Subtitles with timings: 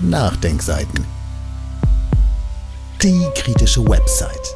[0.00, 1.04] Nachdenkseiten.
[3.02, 4.54] Die kritische Website.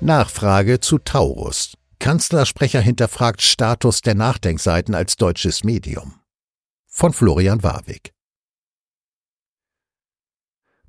[0.00, 1.76] Nachfrage zu Taurus.
[1.98, 6.20] Kanzlersprecher hinterfragt Status der Nachdenkseiten als deutsches Medium.
[6.86, 8.12] Von Florian Warwick.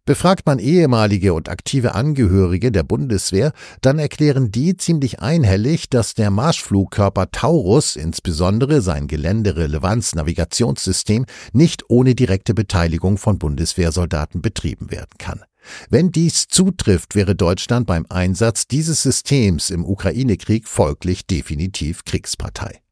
[0.06, 6.30] Befragt man ehemalige und aktive Angehörige der Bundeswehr, dann erklären die ziemlich einhellig, dass der
[6.30, 15.46] Marschflugkörper Taurus, insbesondere sein Geländerelevanz-Navigationssystem, nicht ohne direkte Beteiligung von Bundeswehrsoldaten betrieben werden kann.
[15.90, 22.83] Wenn dies zutrifft, wäre Deutschland beim Einsatz dieses Systems im Ukraine-Krieg folglich definitiv Kriegspartei.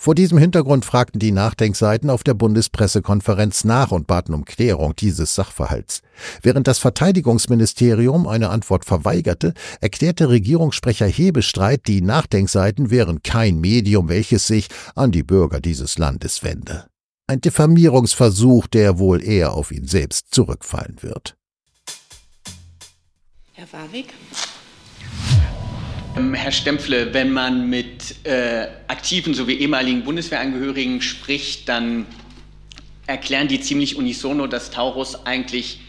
[0.00, 5.34] Vor diesem Hintergrund fragten die Nachdenkseiten auf der Bundespressekonferenz nach und baten um Klärung dieses
[5.34, 6.02] Sachverhalts.
[6.40, 14.46] Während das Verteidigungsministerium eine Antwort verweigerte, erklärte Regierungssprecher Hebestreit, die Nachdenkseiten wären kein Medium, welches
[14.46, 16.86] sich an die Bürger dieses Landes wende.
[17.26, 21.36] Ein Diffamierungsversuch, der wohl eher auf ihn selbst zurückfallen wird.
[23.52, 24.14] Herr Warwick.
[26.18, 32.06] Ähm, Herr Stempfle, wenn man mit äh, aktiven sowie ehemaligen Bundeswehrangehörigen spricht, dann
[33.06, 35.80] erklären die ziemlich unisono, dass Taurus eigentlich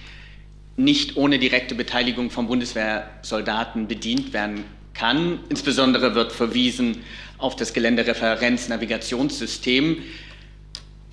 [0.77, 5.39] nicht ohne direkte Beteiligung von Bundeswehrsoldaten bedient werden kann.
[5.49, 6.97] Insbesondere wird verwiesen
[7.39, 9.97] auf das Geländereferenz-Navigationssystem.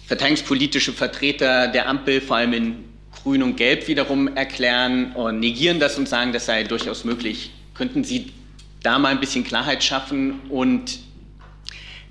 [0.06, 2.84] Verteidigungspolitische Vertreter der Ampel, vor allem in
[3.22, 7.50] Grün und Gelb, wiederum erklären und negieren das und sagen, das sei durchaus möglich.
[7.74, 8.26] Könnten Sie
[8.82, 10.98] da mal ein bisschen Klarheit schaffen und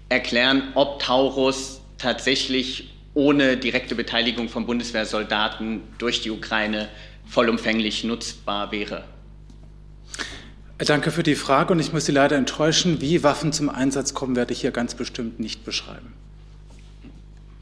[0.09, 6.89] erklären, ob Taurus tatsächlich ohne direkte Beteiligung von Bundeswehrsoldaten durch die Ukraine
[7.25, 9.05] vollumfänglich nutzbar wäre.
[10.77, 12.99] Danke für die Frage und ich muss Sie leider enttäuschen.
[12.99, 16.13] Wie Waffen zum Einsatz kommen, werde ich hier ganz bestimmt nicht beschreiben.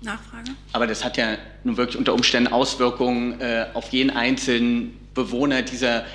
[0.01, 0.51] Nachfrage?
[0.73, 6.05] Aber das hat ja nun wirklich unter Umständen Auswirkungen äh, auf jeden einzelnen Bewohner dieser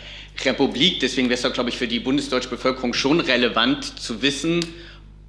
[0.45, 1.01] Republik.
[1.01, 4.65] Deswegen wäre es, glaube ich, für die bundesdeutsche Bevölkerung schon relevant zu wissen,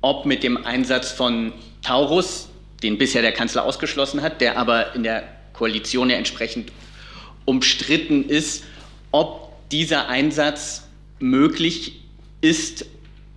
[0.01, 2.49] ob mit dem Einsatz von Taurus,
[2.83, 6.71] den bisher der Kanzler ausgeschlossen hat, der aber in der Koalition ja entsprechend
[7.45, 8.63] umstritten ist,
[9.11, 10.87] ob dieser Einsatz
[11.19, 11.99] möglich
[12.41, 12.85] ist,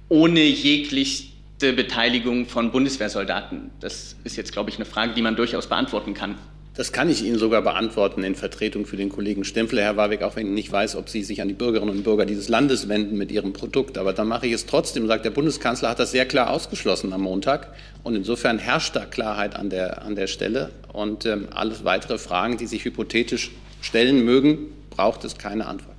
[0.09, 3.71] ohne jegliche Beteiligung von Bundeswehrsoldaten.
[3.81, 6.37] Das ist jetzt, glaube ich, eine Frage, die man durchaus beantworten kann.
[6.75, 10.37] Das kann ich Ihnen sogar beantworten in Vertretung für den Kollegen Stempfle, Herr Warwick, auch
[10.37, 13.19] wenn ich nicht weiß, ob Sie sich an die Bürgerinnen und Bürger dieses Landes wenden
[13.19, 13.99] mit Ihrem Produkt.
[13.99, 17.21] Aber dann mache ich es trotzdem, sagt der Bundeskanzler, hat das sehr klar ausgeschlossen am
[17.21, 17.75] Montag.
[18.03, 20.71] Und insofern herrscht da Klarheit an der, an der Stelle.
[20.95, 23.51] Und ähm, alles weitere Fragen, die sich hypothetisch
[23.83, 25.92] stellen mögen, braucht es keine Antwort.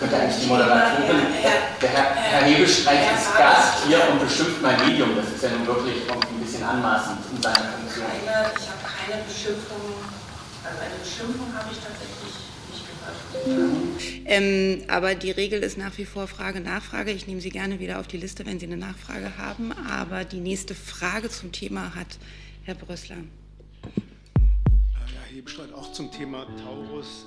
[0.00, 1.26] Könnte eigentlich die Moderatorin,
[1.82, 5.14] der Herr, Herr Hebelstreich ist Gast hier und bestimmt mein Medium.
[5.14, 8.06] Das ist ja nun wirklich ein bisschen anmaßend in seiner Funktion.
[8.06, 9.76] Keine, ich habe keine Beschimpfung,
[10.64, 12.32] also eine Beschimpfung habe ich tatsächlich
[12.72, 12.84] nicht
[13.44, 13.68] gehört.
[14.24, 17.10] Ähm, aber die Regel ist nach wie vor Frage, Nachfrage.
[17.10, 19.74] Ich nehme Sie gerne wieder auf die Liste, wenn Sie eine Nachfrage haben.
[19.86, 22.18] Aber die nächste Frage zum Thema hat
[22.64, 23.16] Herr Brössler.
[24.94, 27.26] Herr Hebstreit auch zum Thema Taurus.